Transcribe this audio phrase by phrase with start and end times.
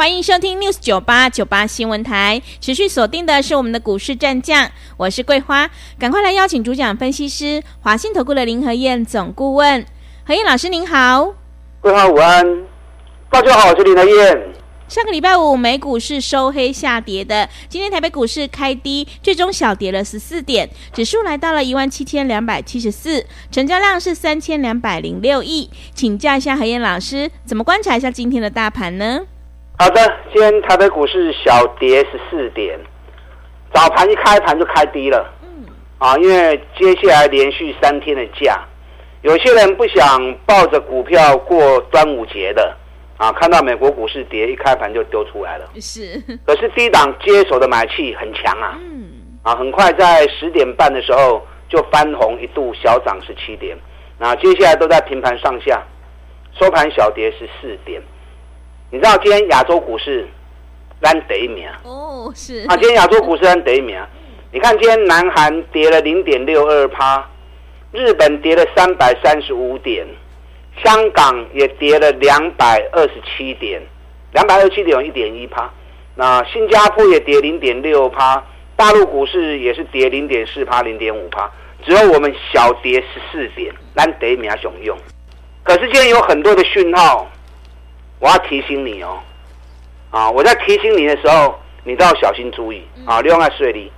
[0.00, 5.68] 欢迎收听 News 九八九八新闻台，持续锁定的是我们的股市战将，我是桂花，
[5.98, 9.84] 赶快来邀请主讲分析师华信投顾的林和燕总顾问，
[10.24, 11.34] 何燕老师您好，
[11.82, 12.64] 桂花午安，
[13.28, 14.42] 大家好，我是林和燕。
[14.88, 29.20] 上个礼拜五美股是收黑下跌的，今天台北股市开低，最终小跌了十四点，指数来到了一万七千两百七十四，成交量是三千两百零六亿，请教一下何燕老师，怎么观察一下今天的大盘呢？
[29.80, 32.78] 好的，今天台北股市小跌十四点，
[33.72, 35.26] 早盘一开盘就开低了。
[35.42, 35.64] 嗯，
[35.96, 38.60] 啊，因为接下来连续三天的假，
[39.22, 42.76] 有些人不想抱着股票过端午节的，
[43.16, 45.66] 啊，看到美国股市跌，一开盘就丢出来了。
[45.80, 48.76] 是，可是低档接手的买气很强啊。
[48.82, 49.08] 嗯，
[49.42, 53.74] 啊，很快在十点半的时候就翻红，一度小涨十七点，
[54.18, 55.82] 那接下来都在平盘上下，
[56.52, 57.98] 收盘小跌十四点。
[58.92, 60.26] 你知道今天亚洲股市
[61.00, 63.96] 烂得一名哦，是啊，今天亚洲股市烂得一名。
[64.52, 67.24] 你看今天南韩跌了零点六二趴，
[67.92, 70.04] 日本跌了三百三十五点，
[70.82, 73.80] 香港也跌了两百二十七点，
[74.32, 75.70] 两百二十七点有一点一趴。
[76.16, 81.48] 那新加坡也跌零点六趴，大陆股市也是跌零点四趴，零点五趴，
[81.86, 84.98] 只有我们小跌十四点，难得一名雄用。
[85.62, 87.29] 可是今天有很多的讯号。
[88.20, 89.18] 我要提醒你哦，
[90.10, 90.30] 啊！
[90.30, 93.22] 我在提醒你的时候，你都要小心注意啊！
[93.22, 93.90] 利用下税率，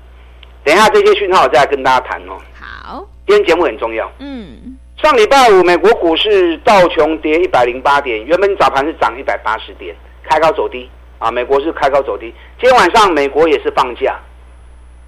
[0.62, 2.39] 等一下这些讯号我再来跟大家谈哦。
[2.55, 4.09] 好，今天节目很重要。
[4.20, 11.29] 嗯，上礼拜五美国股市道琼跌一百零八点，原本早盘是涨一百八十点，开高走低啊！
[11.29, 12.33] 美国是开高走低。
[12.61, 14.17] 今天晚上美国也是放假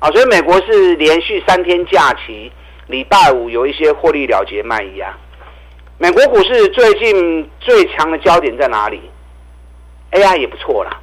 [0.01, 2.51] 啊，所以美国是连续三天假期，
[2.89, 5.17] 礼拜五有一些获利了结卖压。
[5.97, 9.01] 美国股市最近最强的焦点在哪里
[10.11, 11.01] ？AI 也不错啦，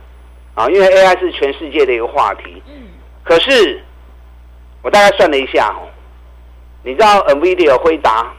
[0.54, 2.62] 啊，因为 AI 是全世界的一个话题。
[2.68, 2.90] 嗯。
[3.24, 3.82] 可是
[4.82, 5.88] 我大概算了一下哦，
[6.84, 8.34] 你知道 NVIDIA 回答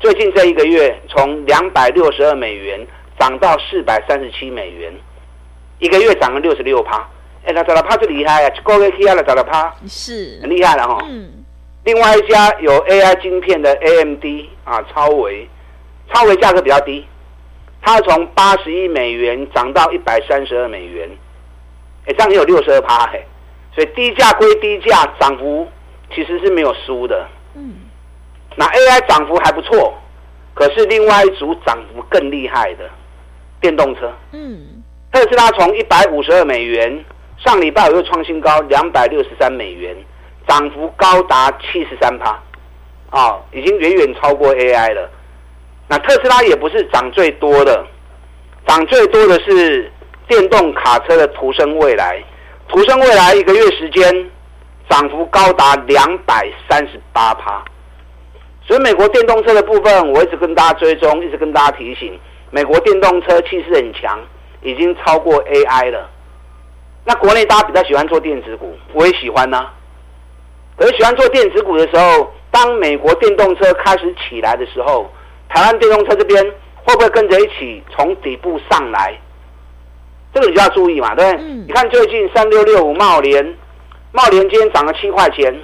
[0.00, 2.84] 最近这一个月从两百六十二美元
[3.18, 4.92] 涨到四百三十七美元，
[5.78, 7.06] 一个月涨了六十六趴。
[7.44, 10.98] 哎，那涨了趴就厉害呀，一个月起来了涨了趴，是很厉害了哈。
[11.08, 11.44] 嗯。
[11.84, 14.24] 另外一家有 AI 晶片的 AMD
[14.64, 15.46] 啊，超微。
[16.12, 17.06] 超微价格比较低，
[17.80, 21.08] 它从八十亿美元涨到一百三十二美元，
[22.06, 23.24] 哎，这样也有六十二趴嘿，
[23.74, 25.68] 所以低价归低价，涨幅
[26.14, 27.26] 其实是没有输的。
[27.54, 27.74] 嗯，
[28.56, 29.94] 那 AI 涨幅还不错，
[30.54, 32.88] 可是另外一组涨幅更厉害的
[33.60, 34.82] 电动车，嗯，
[35.12, 37.04] 特斯拉从一百五十二美元
[37.38, 39.96] 上礼拜又创新高两百六十三美元，
[40.46, 42.38] 涨幅高达七十三趴，
[43.10, 45.10] 啊，已经远远超过 AI 了。
[45.92, 47.84] 那特斯拉也不是涨最多的，
[48.66, 49.92] 涨最多的是
[50.26, 52.18] 电动卡车的途胜未来，
[52.66, 54.30] 途胜未来一个月时间
[54.88, 57.62] 涨幅高达两百三十八趴。
[58.66, 62.18] 所以美国电动车的部分，我一直跟大家追踪，一直跟大家提醒，
[62.50, 64.18] 美国电动车气势很强，
[64.62, 66.08] 已经超过 AI 了。
[67.04, 69.74] 那国内大家比较喜欢做电子股，我也喜欢呐、啊。
[70.78, 75.12] 可是喜欢做电子股的时候，当美国电动车开始起来的时候，
[75.52, 76.42] 台湾电动车这边
[76.84, 79.14] 会不会跟着一起从底部上来？
[80.32, 81.44] 这个你就要注意嘛，对不对？
[81.44, 83.54] 嗯、你看最近三六六五茂联，
[84.12, 85.54] 茂联今天涨了七块钱，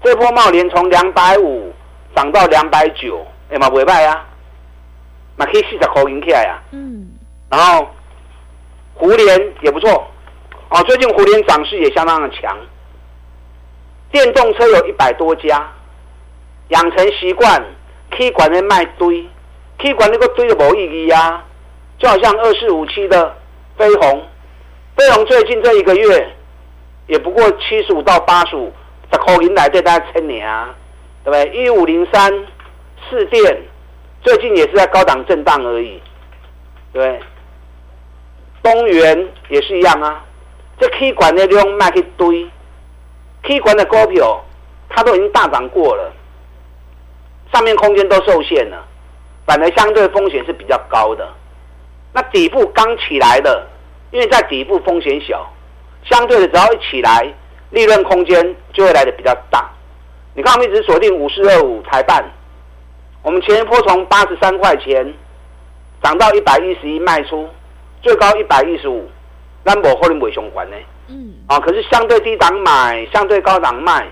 [0.00, 1.72] 这波茂联从两百五
[2.14, 4.24] 涨到两百九，哎嘛不败呀，
[5.36, 6.62] 嘛可以四十块银起来呀。
[6.70, 7.08] 嗯。
[7.50, 7.88] 然后
[8.94, 10.06] 胡联也不错，
[10.68, 12.56] 哦，最近湖联涨势也相当的强。
[14.12, 15.68] 电动车有一百多家，
[16.68, 17.60] 养成习惯。
[18.10, 19.26] K 管的卖堆
[19.78, 21.44] ，K 管那个堆的没意义啊，
[21.98, 23.36] 就好像二四五七的
[23.76, 24.22] 飞鸿，
[24.96, 26.34] 飞鸿最近这一个月
[27.06, 28.72] 也不过七十五到八十五，
[29.12, 30.74] 十块银来对大家撑年啊，
[31.24, 31.62] 对不对？
[31.62, 32.32] 一五零三
[33.08, 33.62] 四电
[34.22, 36.00] 最近也是在高档震荡而已，
[36.92, 37.20] 对对？
[38.62, 40.24] 东元也是一样啊，
[40.80, 42.48] 这 K 管的量卖一堆
[43.42, 44.42] ，K 管的股票
[44.88, 46.12] 它都已经大涨过了。
[47.52, 48.84] 上面空间都受限了，
[49.46, 51.26] 反而相对风险是比较高的。
[52.12, 53.66] 那底部刚起来的，
[54.10, 55.46] 因为在底部风险小，
[56.04, 57.32] 相对的只要一起来，
[57.70, 59.70] 利润空间就会来的比较大。
[60.34, 62.24] 你看我们一直锁定五四二五台半，
[63.22, 65.12] 我们前一波从八十三块钱
[66.02, 67.48] 涨到一百一十一卖出，
[68.02, 69.08] 最高一百一十五，
[69.64, 70.76] 那我后面不会相关呢？
[71.08, 74.06] 嗯，啊，可是相对低档买，相对高档卖，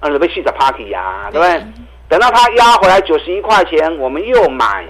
[0.00, 1.66] 啊，你被气着 party 呀，对不对？
[2.08, 4.86] 等到它压回来九十一块钱，我们又买，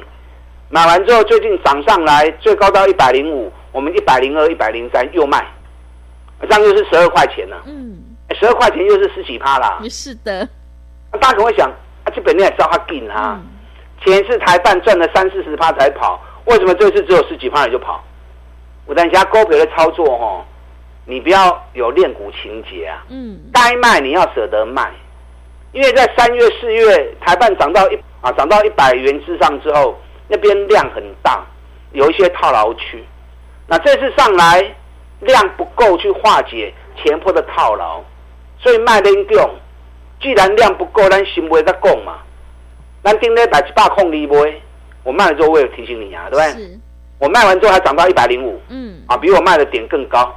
[0.69, 5.46] 买完之后最近涨上来，最高到一百零五，我们一百零二、一百零三又卖，
[6.43, 7.62] 这样又是十二块钱了。
[7.66, 7.96] 嗯，
[8.38, 9.78] 十二块钱又是十几趴啦。
[9.88, 10.46] 是的，
[11.12, 11.70] 那大家可能会想，
[12.05, 13.46] 啊，这本来也知道它紧啊，嗯、
[14.05, 18.02] 前一次台半赚了三四十趴才跑，为什么这次只有十几趴你就跑？
[18.87, 20.44] 我等一下高培的操作哈，
[21.06, 23.02] 你不要有恋股情节啊。
[23.08, 24.93] 嗯，该卖你要舍得卖。
[25.74, 29.98] 因为在三月、四月台办涨到一啊涨到一百元之上之后，
[30.28, 31.44] 那边量很大，
[31.90, 33.04] 有一些套牢区。
[33.66, 34.62] 那这次上来
[35.20, 38.00] 量不够去化解前波的套牢，
[38.60, 39.50] 所以卖点重。
[40.22, 42.18] 既然量不够，咱行为在供嘛。
[43.02, 44.54] 咱定在百七八空里卖，
[45.02, 46.78] 我卖了之后我也提醒你啊，对不对？
[47.18, 50.32] 我卖完之后还涨到一百零五，嗯，啊，比我卖的点更高。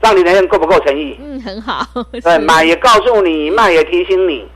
[0.00, 1.18] 让你的人够不够诚意？
[1.20, 1.84] 嗯，很好。
[2.12, 4.48] 对，买也告诉你，卖也提醒你。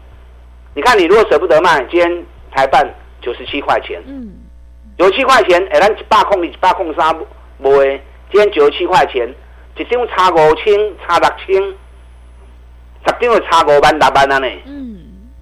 [0.75, 2.89] 你看，你如果舍不得卖，今天台办
[3.21, 4.33] 九十七块钱，嗯，
[4.97, 7.15] 九十七块钱，哎，咱一百空二，一百空三，
[7.61, 8.01] 不会。
[8.31, 9.29] 今天九十七块钱，
[9.77, 10.75] 一张差五千，
[11.07, 11.63] 差六千，
[13.05, 14.49] 十张就差五万六万啊呢。
[14.65, 14.99] 嗯，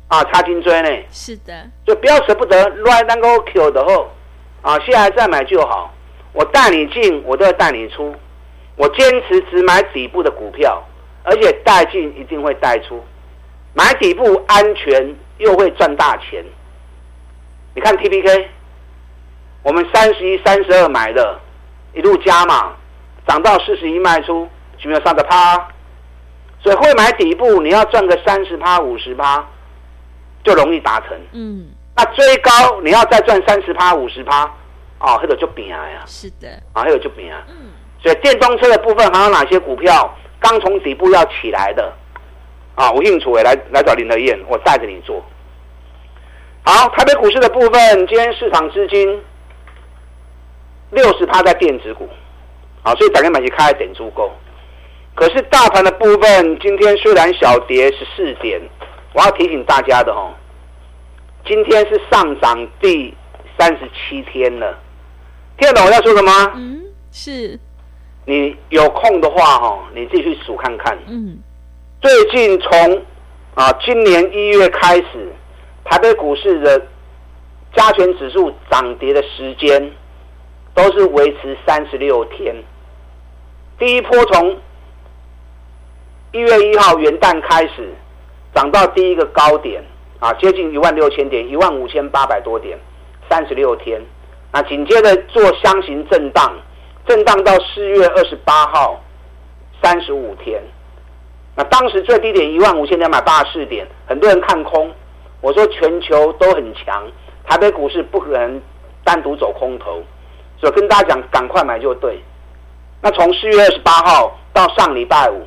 [0.09, 0.89] 啊，差金锥呢？
[1.11, 4.11] 是的，就不要舍不得，乱那个 Q 的后，
[4.63, 5.95] 啊，现在再买就好。
[6.33, 8.15] 我带你进，我都要带你出。
[8.81, 10.83] 我坚持只买底部的股票，
[11.23, 13.05] 而且带进一定会带出，
[13.75, 16.43] 买底部安全又会赚大钱。
[17.75, 18.47] 你看 TPK，
[19.63, 21.39] 我们三十一、三十二买的，
[21.93, 22.75] 一路加码，
[23.29, 24.49] 涨到四十一卖出，
[24.79, 25.69] 有没有上个趴？
[26.63, 29.47] 所以会买底部，你要赚个三十趴、五十趴，
[30.43, 31.09] 就容易达成。
[31.33, 34.45] 嗯，那追高你要再赚三十趴、五十趴，
[35.01, 36.03] 哦，那个就变啊呀。
[36.07, 37.43] 是的，啊，那个就变啊。
[37.51, 37.69] 嗯。
[38.03, 41.93] 所以电动车的部分还有哪些股票刚从底部要起来的？
[42.77, 45.23] 啊，吴应楚来来找林德燕，我带着你做。
[46.63, 49.21] 好，台北股市的部分，今天市场资金
[50.91, 52.09] 六十趴在电子股，
[52.83, 54.33] 啊，所以打开买去开点足够。
[55.15, 58.59] 可是大盘的部分，今天虽然小跌十四点，
[59.13, 60.33] 我要提醒大家的哦，
[61.45, 63.15] 今天是上涨第
[63.59, 64.79] 三十七天了。
[65.59, 66.53] 听得懂我要说什么？
[66.55, 66.83] 嗯，
[67.13, 67.61] 是。
[68.31, 70.97] 你有空的话，哈，你自己去数看看。
[71.09, 71.37] 嗯，
[72.01, 73.03] 最近从
[73.57, 75.33] 啊今年一月开始，
[75.85, 76.81] 台北股市的
[77.75, 79.91] 加权指数涨跌的时间
[80.75, 82.55] 都是维持三十六天。
[83.81, 84.57] 第一波从
[86.31, 87.93] 一月一号元旦开始
[88.55, 89.83] 涨到第一个高点
[90.21, 92.79] 啊，接近一万六千点，一万五千八百多点，
[93.29, 94.01] 三十六天。
[94.53, 96.57] 那紧接着做箱型震荡。
[97.11, 99.01] 震荡到四月二十八号，
[99.83, 100.63] 三十五天。
[101.57, 104.89] 那当时最低点一万五千两百八十四点，很多人看空。
[105.41, 107.05] 我说全球都很强，
[107.45, 108.63] 台北股市不可能
[109.03, 110.01] 单独走空头，
[110.57, 112.23] 所以跟大家讲，赶快买就对。
[113.03, 115.45] 那从四月二十八号到上礼拜五，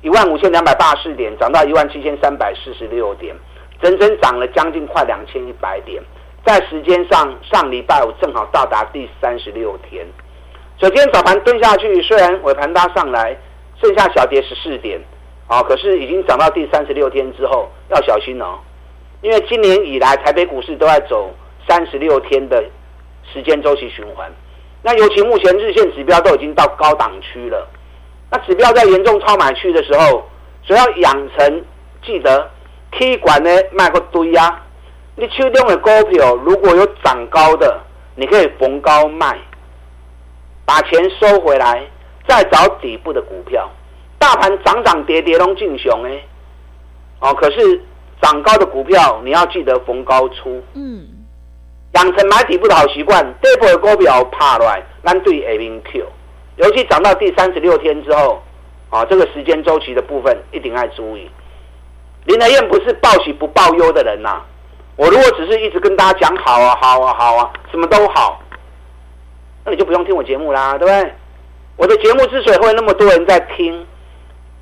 [0.00, 3.34] 一万五千两百八十四点涨到一万七千三百四十六点，
[3.82, 6.00] 整整涨了将近快两千一百点。
[6.46, 10.06] 在时间上，上礼拜五正好到达第三十六天。
[10.76, 13.36] 所以今天早盘蹲下去，虽然尾盘拉上来，
[13.80, 15.00] 剩下小跌十四点，
[15.46, 18.58] 啊，可是已经涨到第三十六天之后，要小心哦，
[19.22, 21.32] 因为今年以来台北股市都在走
[21.68, 22.62] 三十六天的
[23.32, 24.30] 时间周期循环，
[24.82, 27.66] 那尤其目前日线指标都已经到高档区了，
[28.30, 30.28] 那指标在严重超买区的时候，
[30.62, 31.64] 所以要养成
[32.04, 32.50] 记得
[32.90, 34.60] K 管呢卖个堆啊，
[35.14, 37.80] 你手中的股票如果有涨高的，
[38.16, 39.38] 你可以逢高卖。
[40.64, 41.82] 把钱收回来，
[42.26, 43.70] 再找底部的股票。
[44.18, 46.22] 大盘涨涨跌跌都进熊哎，
[47.20, 47.82] 哦，可是
[48.22, 50.62] 涨高的股票你要记得逢高出。
[50.72, 51.06] 嗯，
[51.92, 53.22] 养成买底部的好习惯。
[53.42, 56.06] 底部的股票怕来，咱对 A 零 Q。
[56.56, 58.42] 尤其涨到第三十六天之后，
[58.88, 61.30] 啊，这个时间周期的部分一定要注意。
[62.24, 64.46] 林德燕不是报喜不报忧的人呐、啊。
[64.96, 68.40] 我如果只是一直跟大家讲好啊好啊好啊，什么都好。
[69.64, 71.12] 那你就不用听我节目啦，对不对？
[71.76, 73.86] 我的节目之所以会那么多人在听，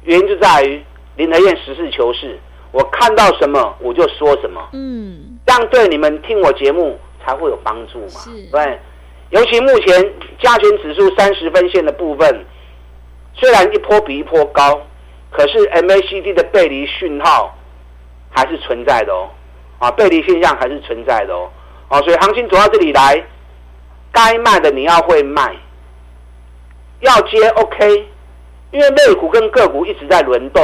[0.03, 0.83] 原因就在于
[1.17, 2.39] 林和彦实事求是，
[2.71, 8.79] 我看到什么我就说什么，嗯，这样对你们听我节目才会有帮助嘛，是对。
[9.31, 12.45] 尤其目前加权指数三十分线的部分，
[13.35, 14.79] 虽然一波比一波高，
[15.31, 17.57] 可是 MACD 的背离讯号
[18.31, 19.31] 还是存在的哦，
[19.79, 21.51] 啊，背离现象还是存在的哦，
[21.89, 23.25] 啊，所以行情走到这里来，
[24.13, 25.57] 该卖的你要会卖，
[27.01, 28.07] 要接 OK，
[28.71, 30.63] 因为类股跟个股一直在轮动，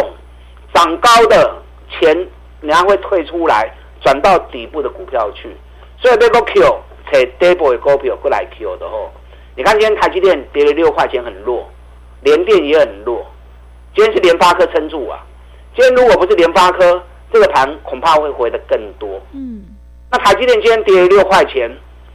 [0.73, 1.57] 涨高的
[1.91, 2.29] 钱
[2.61, 3.69] 你还会退出来，
[4.01, 5.57] 转到底部的股票去，
[6.01, 9.11] 所以这个 Q 可以 double 的股票过来 Q 的哦，
[9.57, 11.69] 你看今天台积电跌了六块钱，很弱，
[12.21, 13.27] 联电也很弱，
[13.97, 15.25] 今天是联发科撑住啊，
[15.75, 17.03] 今天如果不是联发科。
[17.31, 19.21] 这个盘恐怕会回得更多。
[19.35, 19.63] 嗯，
[20.11, 21.71] 那台积电今天跌了六块钱，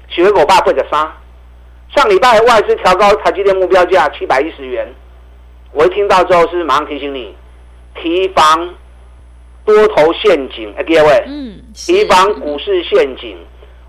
[0.07, 1.15] 雪狗爸会个杀。
[1.95, 4.87] 上礼拜外资调高台积电目标价七百一十元，
[5.71, 7.35] 我一听到之后是马上提醒你，
[7.93, 8.73] 提防
[9.63, 10.73] 多头陷阱。
[10.75, 13.37] 哎，第二位，嗯，提防股市陷阱。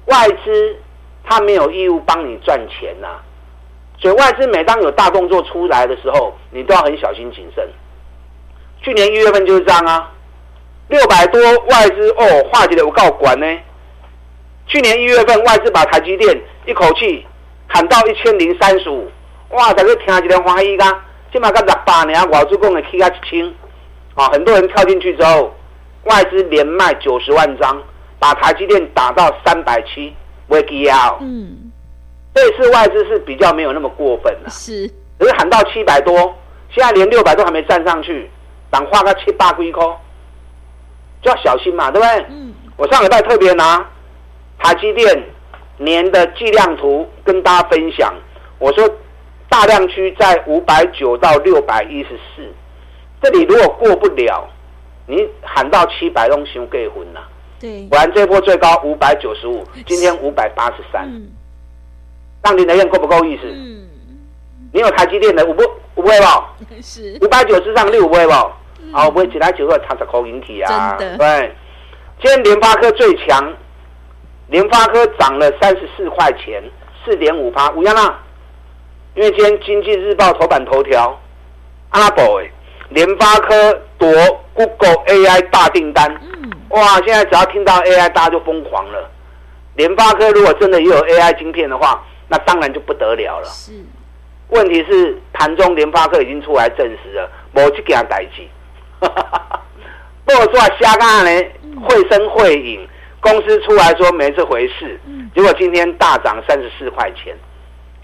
[0.04, 0.76] 外资
[1.24, 3.22] 他没有义务帮你赚钱呐、啊，
[3.98, 7.66] 所以外资每当有大动作出来的时候，你都要很小心谨慎。
[8.82, 10.12] 去年一月份就是这样啊。
[10.88, 13.46] 六百多外资哦，化解的我告管呢。
[14.66, 17.26] 去年一月份外资把台积电一口气
[17.68, 19.10] 砍到一千零三十五，
[19.50, 19.72] 哇！
[19.72, 20.84] 在这听一个欢喜噶，
[21.32, 23.46] 起码个十八年外资共的起价一千，
[24.14, 25.54] 啊，很多人跳进去之后，
[26.04, 27.82] 外资连卖九十万张，
[28.18, 30.14] 把台积电打到三百七，
[30.48, 31.16] 危机啊！
[31.20, 31.72] 嗯，
[32.34, 34.86] 这次外资是比较没有那么过分了，是，
[35.18, 36.14] 只是喊到七百多，
[36.70, 38.30] 现在连六百都还没站上去，
[38.70, 39.84] 等花个七八几块。
[41.22, 42.26] 就要小心嘛，对不对？
[42.28, 42.52] 嗯。
[42.76, 43.82] 我上礼拜特别拿
[44.58, 45.24] 台积电
[45.78, 48.14] 年的计量图跟大家分享，
[48.58, 48.88] 我说
[49.48, 52.42] 大量区在五百九到六百一十四，
[53.22, 54.48] 这里如果过不了，
[55.06, 57.20] 你喊到七百都行给混了。
[57.60, 57.86] 对。
[57.88, 61.06] 果然这波最高五百九十五，今天五百八十三。
[61.06, 61.28] 嗯。
[62.42, 63.42] 让你的愿够不够意思？
[63.44, 63.88] 嗯。
[64.72, 65.62] 你有台积电的，五不
[65.94, 66.54] 五不会吧？
[66.82, 67.18] 是。
[67.22, 68.50] 五百九十上六不会吧？
[68.92, 70.96] 好，不会其他九个它是口引体啊。
[70.98, 71.54] 对，
[72.20, 73.52] 今天联发科最强，
[74.48, 76.62] 联发科涨了三十四块钱，
[77.04, 77.70] 四点五趴。
[77.70, 78.20] 五样啦，
[79.14, 81.18] 因为今天经济日报头版头条，
[81.90, 82.50] 阿宝哎，
[82.90, 84.10] 联发科夺
[84.52, 86.14] Google AI 大订单。
[86.22, 86.50] 嗯。
[86.70, 89.10] 哇，现在只要听到 AI，大家就疯狂了。
[89.76, 93.46] 联发科如果真的也有 AI 晶片的话，那当然就不得了了。
[93.46, 93.72] 是。
[94.48, 98.46] 问题是盘中联发科已经出来证实了，没这件代志。
[99.00, 101.42] 不过说瞎干呢，
[101.82, 102.88] 会声会影，
[103.24, 105.00] 公司出来说没这回事，
[105.34, 107.34] 结果今天大涨三十四块钱，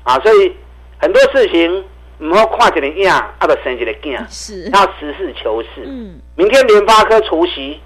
[0.02, 0.56] 啊，所以
[0.96, 1.84] 很多事情
[2.20, 5.84] 唔好看起来硬，啊，就生起来硬，是要实事求是。
[5.84, 7.78] 嗯，明天联发科除息，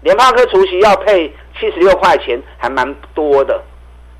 [0.00, 3.62] 联发科除息要配七十六块钱，还蛮多的。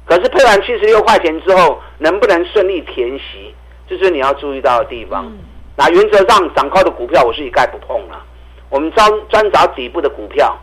[0.05, 3.55] 可是配完七十六块钱之后，能不能顺利填息，
[3.89, 5.33] 这是你要注意到的地方。
[5.77, 8.23] 那原则上涨高的股票，我是一概不碰了。
[8.69, 10.57] 我们专专找底部的股票，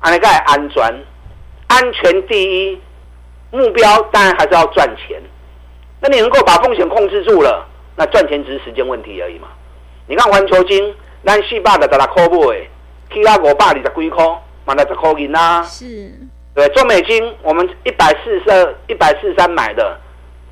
[0.00, 0.82] 安个安全，
[1.72, 2.78] 安全第一，
[3.50, 5.18] 目标当然还是要赚钱。
[6.00, 9.48] 那你能够把风险控制住了，那赚钱只是时间问题而已嘛。
[10.06, 12.68] 你看环球金，咱四百的在那块买，
[13.10, 14.22] 去到五百二十几块，
[14.66, 15.62] 买了十块银啊。
[15.62, 16.12] 是，
[16.54, 19.98] 对，中美金我们一百四十二、一百四十三买的，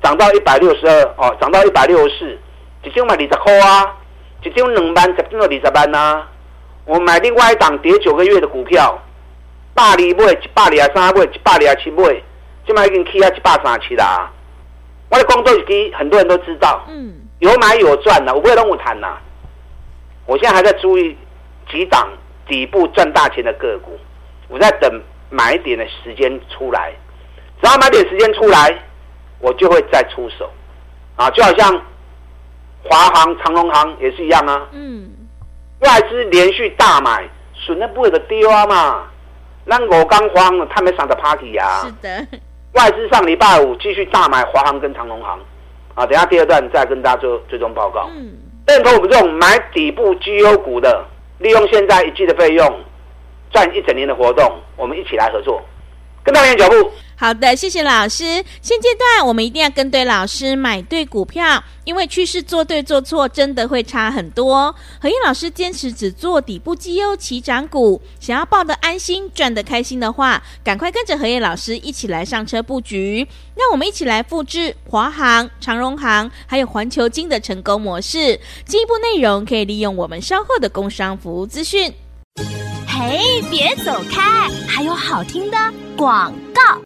[0.01, 2.37] 涨到一百六十二，哦，涨到一百六十四。
[2.83, 3.95] 一张买二十块啊，
[4.43, 6.27] 一张两万，十张就二十万啊。
[6.85, 8.97] 我买另外一档跌九个月的股票，
[9.73, 12.03] 百二买，一百二十三买，一百二十七买，
[12.65, 14.31] 现在已经起啊一百三十七啦。
[15.09, 19.17] 我的工作已经很多人都知道，嗯，有买有赚的，我不会跟我谈呐。
[20.25, 21.17] 我现在还在注意
[21.69, 22.09] 几档
[22.47, 23.99] 底部赚大钱的个股，
[24.47, 26.93] 我在等买点的时间出来，
[27.61, 28.77] 只要买点时间出来，
[29.39, 30.49] 我就会再出手，
[31.15, 31.81] 啊，就好像。
[32.83, 34.67] 华航、长荣航也是一样啊。
[34.71, 35.07] 嗯，
[35.81, 39.03] 外资连续大买，损的不会的丢啊嘛。
[39.65, 41.81] 那我刚慌了，他们上的 party 呀。
[41.83, 42.27] 是的，
[42.73, 45.39] 外资上礼拜五继续大买华航跟长隆航。
[45.93, 48.09] 啊，等下第二段再跟大家做最终报告。
[48.15, 48.33] 嗯，
[48.65, 51.05] 认同我们这种买底部绩优股的，
[51.39, 52.79] 利用现在一季的费用
[53.51, 55.61] 赚一整年的活动，我们一起来合作，
[56.23, 56.91] 跟上你的脚步。
[57.21, 58.23] 好的，谢谢老师。
[58.63, 64.73] 现阶段我们一定要跟对老师，买对股票，因为趋势做对做错真的会差很多。
[64.99, 73.27] 和彦老师坚持只做底部绩优起涨股，想要抱得安心、赚得开心的话，赶快跟着和彦老师一起来上车布局。
[73.53, 78.39] 让我们一起来复制华航、长荣航还有环球金的成功模式。
[78.65, 81.93] 进一步内容可以利用我们稍后的工商服务资讯。
[82.87, 85.57] 嘿，别走开，还有好听的
[85.95, 86.81] 广告。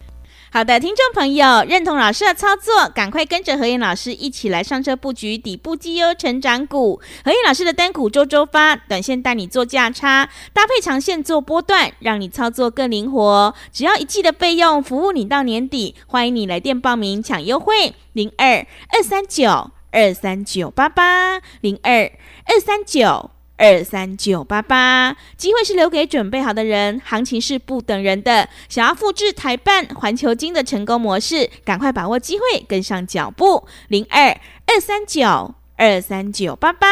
[0.52, 7.00] 好的，听众朋友，认同老师的操作，赶快跟着何燕老师一起来上车布局底部绩优成长股。
[7.24, 13.54] 何燕老师的单股周周发，短线带你做价差，搭配长线做波段，让你操作更灵活。
[13.72, 15.94] 只要一季的费用，服务你到年底。
[16.06, 22.10] 欢迎你来电报名抢优惠，零二二三九二三九八八零二
[22.44, 23.30] 二三九。
[23.58, 28.48] 二三九八八，机会是留给准备好的人，行情是不等人的。
[28.68, 33.66] 想要复制台办、环球金的成功模式，赶快把握机会，跟上脚步。
[33.88, 36.86] 零二二三九二三九八八，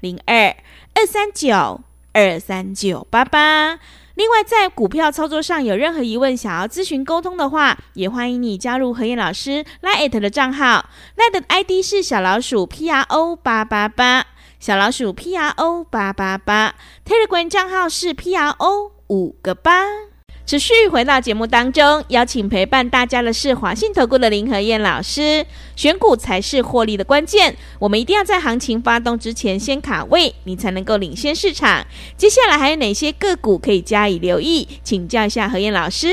[0.00, 0.56] 零二
[0.94, 3.78] 二三九二三九八八。
[4.14, 14.26] 另外，在股票操作上有任何疑问，想要咨询沟通的话，也欢迎你加入何燕老师 l i t 的账号 l i t 的 ID 是小老鼠 P R O 八八八。
[14.60, 16.74] 小老鼠 P R O 八八八
[17.06, 19.84] ，Telegram 账号是 P R O 五个八。
[20.46, 25.46] 持续回到节目当中，邀请陪伴大家的是华信投顾的林和燕老师。
[25.76, 31.86] 选股才是获利的关键，我们一定要在行情发动之前先卡位，你才能够领先市场。
[32.16, 34.66] 接下来还有哪些个股可以加以留意？
[34.82, 36.08] 请教一下何燕老师。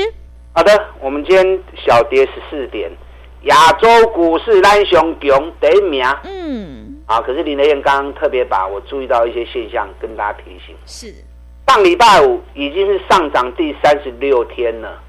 [0.52, 0.70] 好的，
[1.02, 1.44] 我们今天
[1.84, 2.88] 小跌十四点，
[3.46, 6.04] 亚洲股市蓝熊熊第一名。
[6.22, 6.85] 嗯。
[7.06, 7.20] 啊！
[7.20, 10.74] 可是林德燕刚刚特别把我注意到一些现象跟大家提醒。
[10.86, 11.14] 是，
[11.68, 15.00] 上礼拜五已经是上涨第三十六天了。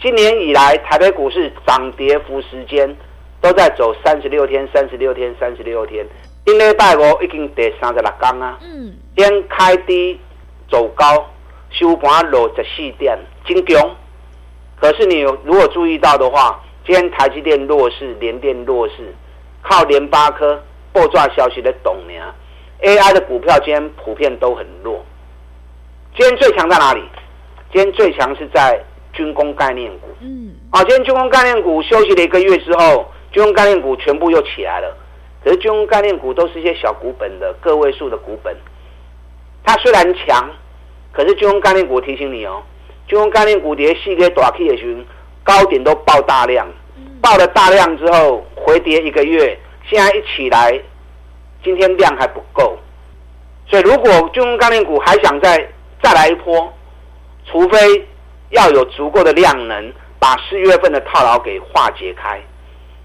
[0.00, 2.96] 今年以来，台北股市涨跌幅时间
[3.40, 6.06] 都在走三十六天、三十六天、三十六天。
[6.46, 8.58] 今礼拜五已经第三十六天啊。
[8.62, 8.94] 嗯。
[9.16, 10.18] 先开低
[10.70, 11.28] 走高，
[11.70, 13.90] 收盘落十四点，真强。
[14.80, 19.12] 可是你有如果注意到的话，今天台积电弱势，联电弱势，
[19.62, 20.62] 靠联发科。
[20.92, 22.34] 爆炸消息的懂呢
[22.82, 25.04] ？AI 的股票今天普遍都很弱。
[26.16, 27.02] 今天最强在哪里？
[27.72, 28.80] 今天最强是在
[29.12, 30.08] 军工概念股。
[30.20, 30.52] 嗯。
[30.70, 34.96] 啊，今天军工概念股休息了一个月之后，军工概念股全部又起来了。
[35.44, 38.56] 可是军工概念股都是一些小股本的个位数的股本。
[39.62, 40.50] 它虽然强，
[41.12, 42.62] 可是军工概念股提醒你哦，
[43.06, 45.06] 军工概念股跌细给短 K 的群
[45.44, 46.66] 高点都爆大量，
[47.22, 49.56] 爆了大量之后回跌一个月。
[49.88, 50.80] 现在一起来，
[51.64, 52.78] 今天量还不够，
[53.66, 55.68] 所以如果军工概念股还想再
[56.02, 56.72] 再来一波，
[57.46, 58.06] 除非
[58.50, 62.40] 要有足够的量能，把四月份的套牢给化解开。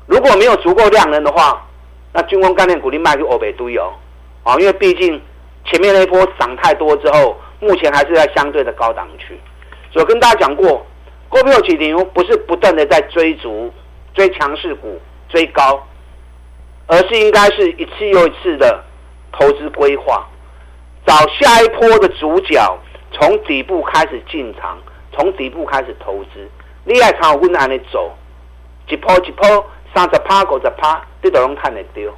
[0.05, 1.65] 如果没有足够量能的话，
[2.13, 3.91] 那军工概念股你卖给欧北都有
[4.43, 5.21] 啊，因为毕竟
[5.65, 9.39] 前面那一波涨太多之后，目前还是在相对的高档区。
[9.91, 10.85] 所以跟大家讲过，
[11.29, 13.73] 股票起牛不是不断的在追逐
[14.13, 15.85] 追强势股追高。
[16.87, 18.83] 而是应该是一次又一次的
[19.31, 20.27] 投资规划，
[21.05, 22.77] 找下一波的主角，
[23.11, 24.77] 从底部开始进场，
[25.11, 26.49] 从底部开始投资。
[26.83, 28.13] 你爱看我温安的走，
[28.87, 32.13] 一波一波，三十趴、五十趴，你都能看得丢。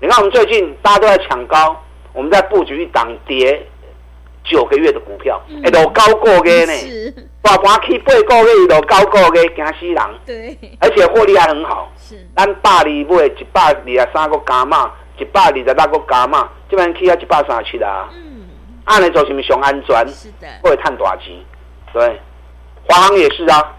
[0.00, 3.66] 你看我们最近大家都在抢高，我们在布局一档跌
[4.44, 10.04] 九个月的股票，哎、嗯，都高过嘅呢，大盘起八个月都高过嘅，惊死人。
[10.24, 11.90] 对，而且获利还很好。
[12.08, 14.88] 是，咱百二买一百二十三个加码，
[15.18, 18.08] 一百二十六个加码，这边起啊一百三十七啦。
[18.12, 18.46] 嗯，
[18.84, 20.06] 按来做是不是上安全？
[20.06, 21.34] 是的，会赚大钱。
[21.92, 22.20] 对，
[22.84, 23.74] 华航也是啊，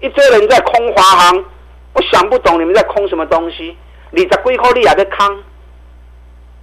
[0.00, 1.44] 一堆人在空华航，
[1.92, 3.76] 我想不懂你们在空什么东西。
[4.12, 5.44] 你在龟壳里还在坑，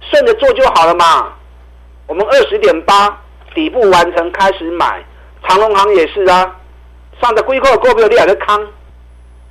[0.00, 1.34] 顺着做就好了嘛。
[2.08, 3.16] 我们二十点八
[3.54, 5.04] 底部完成，开始买。
[5.46, 6.56] 长荣航也是啊，
[7.20, 8.66] 上的龟壳股票你还在空。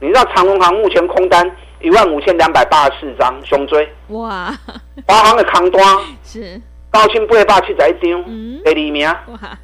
[0.04, 4.54] 你知道长荣行目前空单一万五千两百八十四张，胸椎哇！
[5.08, 5.82] 华航的扛单
[6.26, 6.62] 是
[6.92, 8.24] 高清八百七十一张，
[8.66, 9.08] 第二名。
[9.08, 9.58] 哇！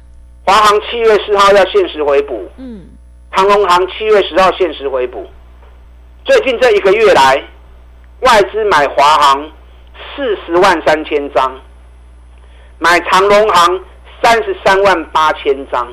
[0.46, 2.88] 华航七月四号要限时回补，嗯，
[3.32, 5.26] 长荣航七月十号限时回补。
[6.24, 7.44] 最近这一个月来，
[8.20, 9.50] 外资买华航
[10.16, 11.54] 四十万三千张，
[12.78, 13.80] 买长荣行
[14.22, 15.86] 三十三万八千张。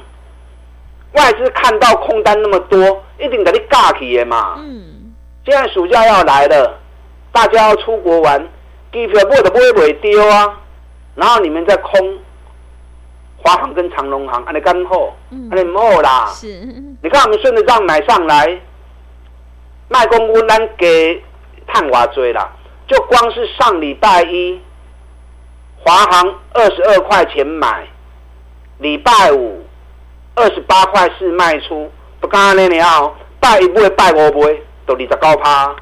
[1.12, 4.56] 外资看到空单那么多，一定给你尬起的嘛。
[4.58, 5.13] 嗯，
[5.45, 6.80] 现在暑假要来了，
[7.32, 8.39] 大家要出国玩，
[8.91, 10.60] 机票买都买不会丢啊。
[11.15, 12.19] 然后你们在空，
[13.38, 15.15] 华航跟长隆航，安尼干好，
[15.51, 16.27] 安尼唔好啦。
[16.27, 16.47] 是，
[17.01, 18.60] 你看我们顺着这样买上来，
[19.89, 21.23] 卖公屋咱给
[21.65, 22.49] 探瓦追啦。
[22.88, 24.62] 就光是上礼拜一，
[25.84, 27.88] 华航二十二块钱买，
[28.77, 29.63] 礼拜五。
[30.39, 35.75] 二十八块四卖出，不干呢你啊，拜一倍拜五杯，都二十九趴，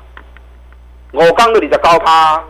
[1.14, 2.44] 五刚都二十九趴，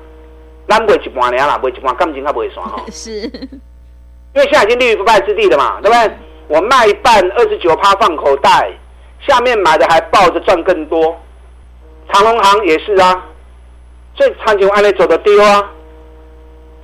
[0.67, 2.81] 咱卖一半年啦，卖一半感情还袂算吼。
[2.91, 6.17] 是，因为现在已经立于不败之地了嘛，对不对？
[6.47, 8.71] 我卖一半二十九趴放口袋，
[9.27, 11.15] 下面买的还抱着赚更多。
[12.11, 13.23] 长隆行也是啊，
[14.15, 15.71] 所以长久按呢走的丢啊。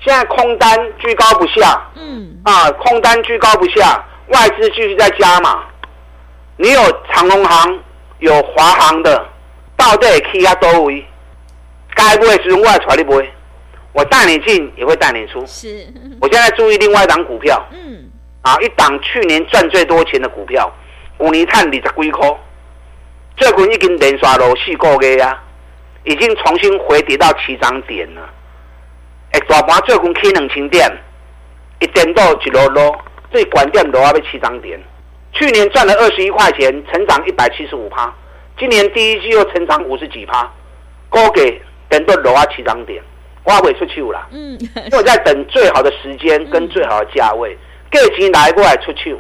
[0.04, 5.64] 现在空单居高不下，嗯，啊，空单居高不下，外资继续在加码。
[6.58, 7.80] 你有长隆行，
[8.20, 9.26] 有华航的，
[9.76, 11.06] 到底去啊多位？
[11.96, 13.32] 该不会是我带你买？
[13.94, 15.46] 我带你进，也会带你出。
[15.46, 15.86] 是，
[16.22, 18.10] 我现在注意另外一档股票，嗯，
[18.42, 20.72] 啊，一档去年赚最多钱的股票，
[21.18, 22.38] 五年探二十几块，
[23.36, 25.44] 最近已经连刷了四个月啊，
[26.06, 28.22] 已经重新回跌到起涨点了。
[29.32, 30.90] 哎，大盘最近起两千点，
[31.80, 32.98] 一点到一落落，
[33.32, 34.80] 最关键都要被起涨点。
[35.34, 38.14] 去年赚了二十一块钱，成长一百七十五趴，
[38.60, 40.50] 今年第一季又成长五十几趴，
[41.10, 43.02] 高给等到楼啊起涨点，
[43.46, 44.28] 挖鬼出去啦。
[44.32, 47.58] 嗯，因为我在等最好的时间跟最好的价位，
[47.90, 49.18] 各级来过来出去。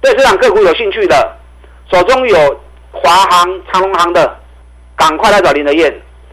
[0.00, 1.36] 对这档个股有兴趣的，
[1.90, 2.60] 手中有
[2.92, 4.38] 华航、长荣航的，
[4.96, 5.92] 赶快来找林德燕。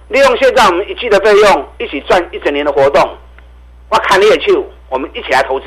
[0.10, 3.18] 利用现在我们一季的费用，一起赚一整年的活动，
[3.90, 4.56] 我看你也去，
[4.88, 5.66] 我们一起来投资，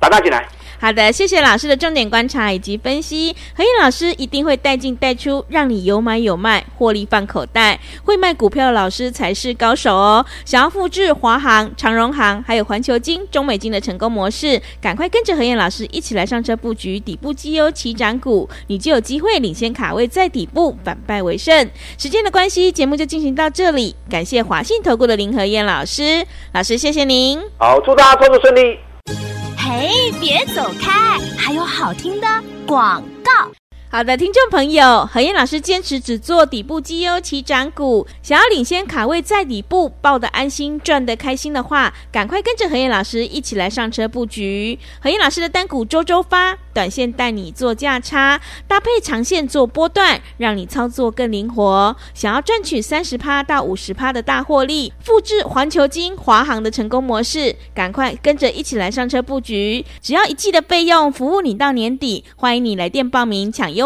[0.00, 0.48] 打大进来。
[0.78, 3.34] 好的，谢谢老师的重点观察以及分析。
[3.54, 7.78] 何燕老师一定会带进带出，让你有买有卖，获利放口袋。
[8.04, 10.24] 会卖股票的老师才是高手哦！
[10.44, 21.68] 想要复制华航、长荣航还有环球金、中美金的成功模式，赶快跟着何燕老师一起来上车布局底部绩优起涨股，你就有机会领先卡位在底部，反败为胜。
[21.98, 23.94] 时间的关系，节目就进行到这里。
[24.10, 27.40] 感谢华信投顾的林和燕老师，老师谢谢您。
[27.58, 29.35] 好，祝大家操作顺利。
[29.68, 32.28] 嘿，别走开，还有好听的
[32.68, 33.50] 广告。
[33.96, 44.78] 好的，听众朋友，何燕老师坚持只做底部绩优起涨股，想要领先卡位在底部，抱得安心，赚得开心的话，赶快跟着何燕老师一起来上车布局。
[45.00, 51.96] 何燕老师的单股周周发，短线带你做价差，搭配长线做波段，让你操作更灵活。
[52.12, 59.82] 想要赚取三十趴到五十趴的大获利，复制环球金、华航的成功模式，赶快跟着一起来上车布局。
[60.02, 62.22] 只要一季的费用，服务你到年底。
[62.36, 63.85] 欢迎你来电报名抢优。